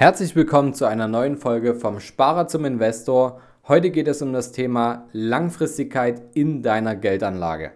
[0.00, 3.38] Herzlich willkommen zu einer neuen Folge vom Sparer zum Investor.
[3.68, 7.72] Heute geht es um das Thema Langfristigkeit in deiner Geldanlage.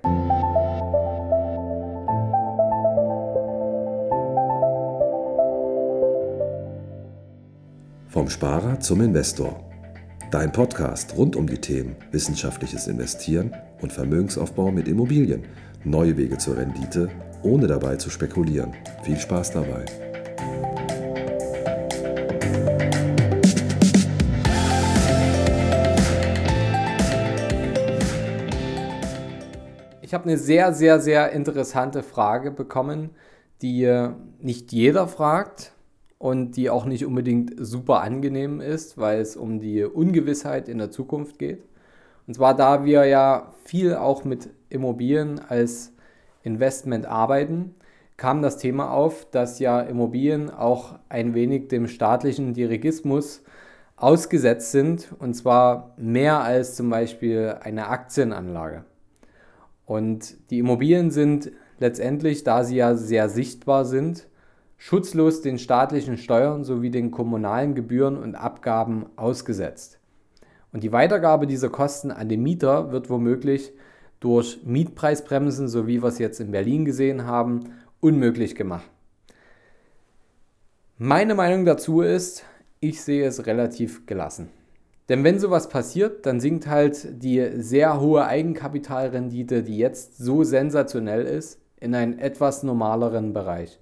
[8.08, 9.62] Vom Sparer zum Investor.
[10.30, 15.44] Dein Podcast rund um die Themen wissenschaftliches Investieren und Vermögensaufbau mit Immobilien.
[15.84, 17.10] Neue Wege zur Rendite,
[17.42, 18.72] ohne dabei zu spekulieren.
[19.02, 19.84] Viel Spaß dabei.
[30.14, 33.10] Ich habe eine sehr, sehr, sehr interessante Frage bekommen,
[33.62, 35.72] die nicht jeder fragt
[36.18, 40.92] und die auch nicht unbedingt super angenehm ist, weil es um die Ungewissheit in der
[40.92, 41.64] Zukunft geht.
[42.28, 45.92] Und zwar da wir ja viel auch mit Immobilien als
[46.44, 47.74] Investment arbeiten,
[48.16, 53.42] kam das Thema auf, dass ja Immobilien auch ein wenig dem staatlichen Dirigismus
[53.96, 58.84] ausgesetzt sind und zwar mehr als zum Beispiel eine Aktienanlage.
[59.86, 64.26] Und die Immobilien sind letztendlich, da sie ja sehr sichtbar sind,
[64.78, 69.98] schutzlos den staatlichen Steuern sowie den kommunalen Gebühren und Abgaben ausgesetzt.
[70.72, 73.72] Und die Weitergabe dieser Kosten an den Mieter wird womöglich
[74.20, 78.90] durch Mietpreisbremsen, so wie wir es jetzt in Berlin gesehen haben, unmöglich gemacht.
[80.96, 82.44] Meine Meinung dazu ist,
[82.80, 84.48] ich sehe es relativ gelassen.
[85.08, 91.26] Denn wenn sowas passiert, dann sinkt halt die sehr hohe Eigenkapitalrendite, die jetzt so sensationell
[91.26, 93.78] ist, in einen etwas normaleren Bereich.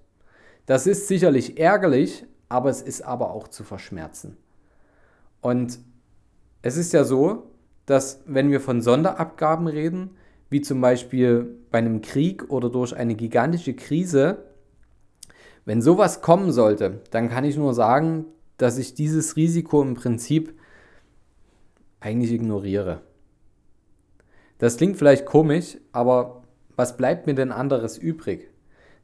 [0.66, 4.36] Das ist sicherlich ärgerlich, aber es ist aber auch zu verschmerzen.
[5.40, 5.78] Und
[6.62, 7.50] es ist ja so,
[7.86, 10.10] dass wenn wir von Sonderabgaben reden,
[10.50, 14.44] wie zum Beispiel bei einem Krieg oder durch eine gigantische Krise,
[15.64, 20.54] wenn sowas kommen sollte, dann kann ich nur sagen, dass ich dieses Risiko im Prinzip
[22.02, 23.00] eigentlich ignoriere.
[24.58, 26.42] Das klingt vielleicht komisch, aber
[26.76, 28.50] was bleibt mir denn anderes übrig?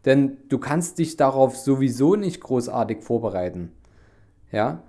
[0.05, 3.73] Denn du kannst dich darauf sowieso nicht großartig vorbereiten.
[4.53, 4.83] Ja?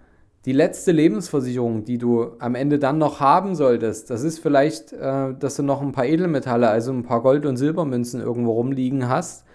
[0.46, 5.34] Die letzte Lebensversicherung, die du am Ende dann noch haben solltest, das ist vielleicht, äh,
[5.34, 9.46] dass du noch ein paar Edelmetalle, also ein paar Gold- und Silbermünzen irgendwo rumliegen hast,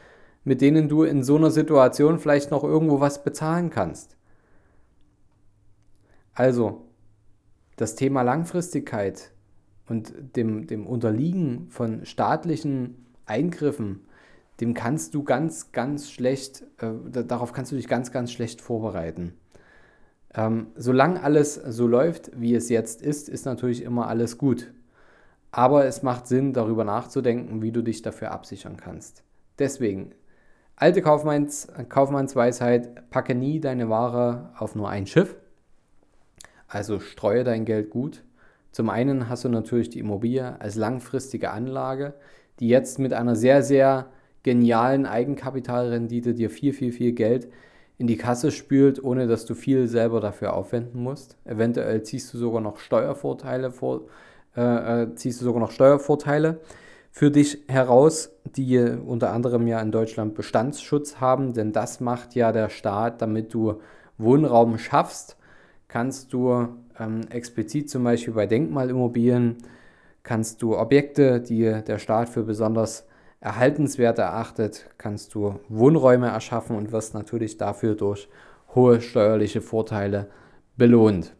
[0.45, 4.17] mit denen du in so einer Situation vielleicht noch irgendwo was bezahlen kannst.
[6.35, 6.83] Also,
[7.77, 9.31] das Thema Langfristigkeit
[9.89, 14.01] und dem, dem Unterliegen von staatlichen Eingriffen,
[14.61, 19.35] dem kannst du ganz, ganz schlecht, äh, darauf kannst du dich ganz, ganz schlecht vorbereiten.
[20.35, 24.73] Ähm, solange alles so läuft, wie es jetzt ist, ist natürlich immer alles gut.
[25.51, 29.23] Aber es macht Sinn, darüber nachzudenken, wie du dich dafür absichern kannst.
[29.59, 30.11] Deswegen,
[30.75, 35.37] alte Kaufmanns, Kaufmannsweisheit, packe nie deine Ware auf nur ein Schiff,
[36.75, 38.25] also streue dein Geld gut.
[38.73, 42.15] Zum einen hast du natürlich die Immobilie als langfristige Anlage,
[42.59, 44.07] die jetzt mit einer sehr, sehr
[44.43, 47.49] genialen Eigenkapitalrendite dir viel, viel, viel Geld
[47.97, 51.37] in die Kasse spült, ohne dass du viel selber dafür aufwenden musst.
[51.45, 54.03] Eventuell ziehst du sogar noch Steuervorteile vor,
[54.57, 56.59] äh, äh ziehst du sogar noch Steuervorteile
[57.13, 62.51] für dich heraus, die unter anderem ja in Deutschland Bestandsschutz haben, denn das macht ja
[62.51, 63.81] der Staat, damit du
[64.19, 65.37] Wohnraum schaffst
[65.89, 66.69] kannst du
[66.99, 69.57] ähm, explizit zum Beispiel bei Denkmalimmobilien,
[70.23, 73.07] kannst du Objekte, die der Staat für besonders
[73.41, 78.29] erhaltenswert erachtet, kannst du Wohnräume erschaffen und wirst natürlich dafür durch
[78.75, 80.29] hohe steuerliche Vorteile
[80.77, 81.35] belohnt.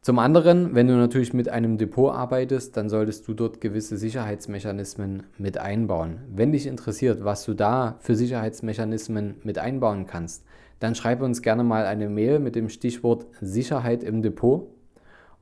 [0.00, 5.22] Zum anderen, wenn du natürlich mit einem Depot arbeitest, dann solltest du dort gewisse Sicherheitsmechanismen
[5.38, 6.22] mit einbauen.
[6.28, 10.44] Wenn dich interessiert, was du da für Sicherheitsmechanismen mit einbauen kannst,
[10.82, 14.66] dann schreib uns gerne mal eine Mail mit dem Stichwort Sicherheit im Depot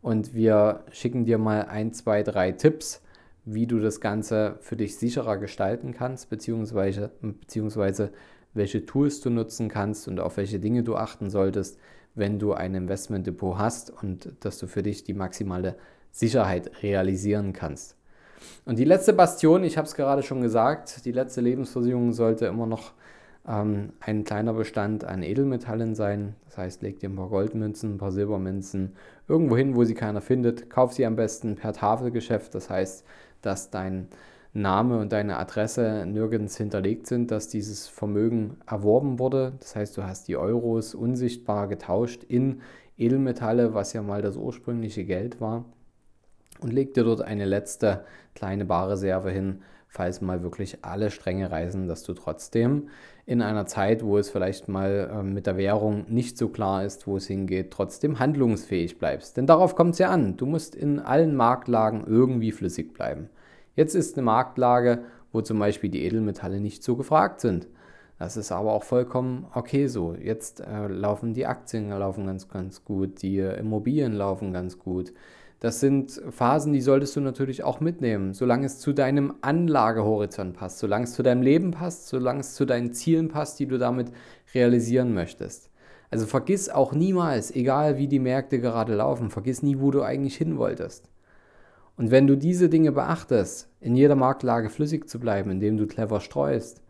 [0.02, 3.02] und wir schicken dir mal ein, zwei, drei Tipps,
[3.46, 8.12] wie du das Ganze für dich sicherer gestalten kannst, beziehungsweise, beziehungsweise
[8.52, 11.78] welche Tools du nutzen kannst und auf welche Dinge du achten solltest,
[12.14, 15.76] wenn du ein Investmentdepot hast und dass du für dich die maximale
[16.10, 17.96] Sicherheit realisieren kannst.
[18.66, 22.66] Und die letzte Bastion, ich habe es gerade schon gesagt, die letzte Lebensversicherung sollte immer
[22.66, 22.92] noch
[23.46, 26.34] ähm, ein kleiner Bestand an Edelmetallen sein.
[26.46, 28.94] Das heißt, leg dir ein paar Goldmünzen, ein paar Silbermünzen
[29.28, 30.70] irgendwo hin, wo sie keiner findet.
[30.70, 32.54] Kauf sie am besten per Tafelgeschäft.
[32.54, 33.04] Das heißt,
[33.42, 34.08] dass dein
[34.52, 39.52] Name und deine Adresse nirgends hinterlegt sind, dass dieses Vermögen erworben wurde.
[39.60, 42.60] Das heißt, du hast die Euros unsichtbar getauscht in
[42.98, 45.64] Edelmetalle, was ja mal das ursprüngliche Geld war.
[46.60, 48.04] Und leg dir dort eine letzte
[48.34, 52.88] kleine Barreserve hin, falls mal wirklich alle Stränge reißen, dass du trotzdem
[53.26, 57.06] in einer Zeit, wo es vielleicht mal äh, mit der Währung nicht so klar ist,
[57.06, 59.36] wo es hingeht, trotzdem handlungsfähig bleibst.
[59.36, 60.36] Denn darauf kommt es ja an.
[60.36, 63.28] Du musst in allen Marktlagen irgendwie flüssig bleiben.
[63.74, 65.02] Jetzt ist eine Marktlage,
[65.32, 67.66] wo zum Beispiel die Edelmetalle nicht so gefragt sind.
[68.18, 70.14] Das ist aber auch vollkommen okay so.
[70.14, 75.12] Jetzt äh, laufen die Aktien laufen ganz, ganz gut, die äh, Immobilien laufen ganz gut.
[75.60, 80.78] Das sind Phasen, die solltest du natürlich auch mitnehmen, solange es zu deinem Anlagehorizont passt,
[80.78, 84.10] solange es zu deinem Leben passt, solange es zu deinen Zielen passt, die du damit
[84.54, 85.70] realisieren möchtest.
[86.10, 90.36] Also vergiss auch niemals, egal wie die Märkte gerade laufen, vergiss nie, wo du eigentlich
[90.36, 91.10] hin wolltest.
[91.96, 96.20] Und wenn du diese Dinge beachtest, in jeder Marktlage flüssig zu bleiben, indem du clever
[96.20, 96.82] streust,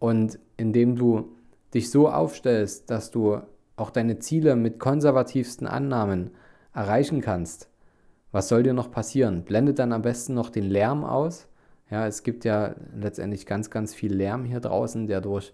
[0.00, 1.36] und indem du
[1.72, 3.40] dich so aufstellst, dass du
[3.76, 6.30] auch deine Ziele mit konservativsten Annahmen
[6.74, 7.68] erreichen kannst,
[8.32, 9.42] was soll dir noch passieren?
[9.42, 11.46] Blende dann am besten noch den Lärm aus.
[11.90, 15.52] Ja, es gibt ja letztendlich ganz, ganz viel Lärm hier draußen, der durch,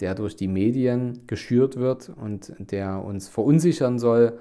[0.00, 4.38] der durch die Medien geschürt wird und der uns verunsichern soll,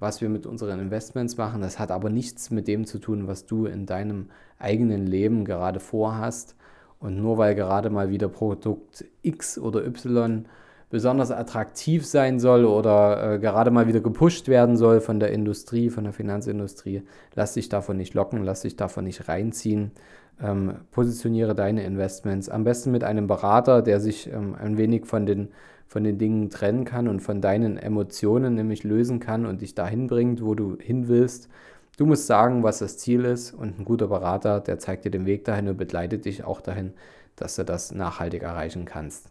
[0.00, 1.60] was wir mit unseren Investments machen.
[1.60, 4.26] Das hat aber nichts mit dem zu tun, was du in deinem
[4.58, 6.56] eigenen Leben gerade vorhast
[6.98, 10.46] und nur weil gerade mal wieder Produkt X oder Y
[10.90, 15.90] besonders attraktiv sein soll oder äh, gerade mal wieder gepusht werden soll von der Industrie,
[15.90, 17.02] von der Finanzindustrie,
[17.34, 19.92] lass dich davon nicht locken, lass dich davon nicht reinziehen.
[20.42, 25.26] Ähm, positioniere deine Investments am besten mit einem Berater, der sich ähm, ein wenig von
[25.26, 25.48] den,
[25.86, 30.08] von den Dingen trennen kann und von deinen Emotionen nämlich lösen kann und dich dahin
[30.08, 31.48] bringt, wo du hin willst
[31.96, 35.26] Du musst sagen, was das Ziel ist und ein guter Berater, der zeigt dir den
[35.26, 36.92] Weg dahin und begleitet dich auch dahin,
[37.36, 39.30] dass du das nachhaltig erreichen kannst.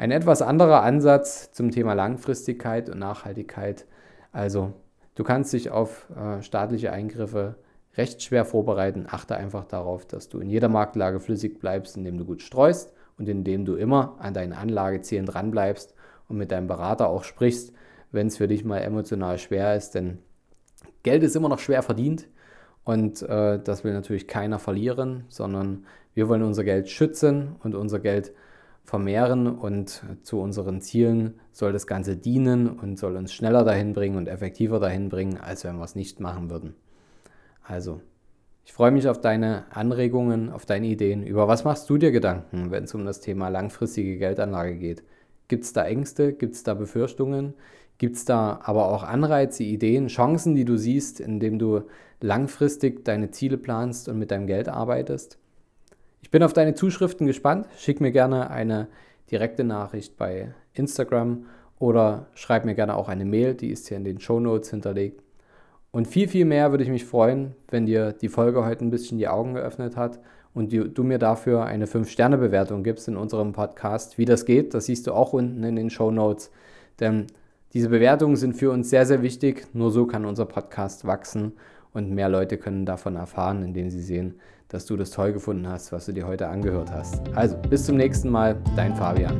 [0.00, 3.84] Ein etwas anderer Ansatz zum Thema Langfristigkeit und Nachhaltigkeit.
[4.32, 4.72] Also,
[5.14, 7.56] du kannst dich auf äh, staatliche Eingriffe
[7.98, 9.04] recht schwer vorbereiten.
[9.06, 13.28] Achte einfach darauf, dass du in jeder Marktlage flüssig bleibst, indem du gut streust und
[13.28, 15.94] indem du immer an deinen Anlagezielen dranbleibst
[16.30, 17.74] und mit deinem Berater auch sprichst,
[18.10, 20.16] wenn es für dich mal emotional schwer ist, denn
[21.02, 22.26] Geld ist immer noch schwer verdient
[22.84, 28.00] und äh, das will natürlich keiner verlieren, sondern wir wollen unser Geld schützen und unser
[28.00, 28.32] Geld
[28.90, 34.16] vermehren und zu unseren Zielen soll das Ganze dienen und soll uns schneller dahin bringen
[34.16, 36.74] und effektiver dahin bringen, als wenn wir es nicht machen würden.
[37.62, 38.00] Also,
[38.64, 41.22] ich freue mich auf deine Anregungen, auf deine Ideen.
[41.22, 45.04] Über was machst du dir Gedanken, wenn es um das Thema langfristige Geldanlage geht?
[45.46, 46.32] Gibt es da Ängste?
[46.32, 47.54] Gibt es da Befürchtungen?
[47.98, 51.82] Gibt es da aber auch Anreize, Ideen, Chancen, die du siehst, indem du
[52.20, 55.39] langfristig deine Ziele planst und mit deinem Geld arbeitest?
[56.22, 57.66] Ich bin auf deine Zuschriften gespannt.
[57.76, 58.88] Schick mir gerne eine
[59.30, 61.46] direkte Nachricht bei Instagram
[61.78, 65.22] oder schreib mir gerne auch eine Mail, die ist hier in den Show Notes hinterlegt.
[65.92, 69.18] Und viel, viel mehr würde ich mich freuen, wenn dir die Folge heute ein bisschen
[69.18, 70.20] die Augen geöffnet hat
[70.54, 74.18] und du, mir dafür eine 5-Sterne-Bewertung gibst in unserem Podcast.
[74.18, 76.50] Wie das geht, das siehst du auch unten in den Show Notes.
[77.00, 77.26] Denn
[77.72, 79.66] diese Bewertungen sind für uns sehr, sehr wichtig.
[79.72, 81.52] Nur so kann unser Podcast wachsen
[81.92, 84.34] und mehr Leute können davon erfahren, indem sie sehen,
[84.70, 87.28] dass du das toll gefunden hast, was du dir heute angehört hast.
[87.34, 89.36] Also, bis zum nächsten Mal, dein Fabian.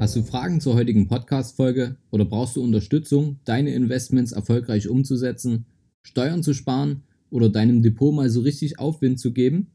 [0.00, 5.66] Hast du Fragen zur heutigen Podcast-Folge oder brauchst du Unterstützung, deine Investments erfolgreich umzusetzen?
[6.02, 9.68] Steuern zu sparen oder deinem Depot mal so richtig Aufwind zu geben?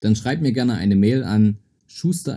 [0.00, 2.36] Dann schreib mir gerne eine Mail an schuster